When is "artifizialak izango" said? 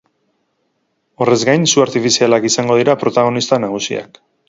1.87-2.81